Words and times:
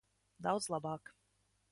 Daudz 0.47 0.67
labāk. 0.75 1.13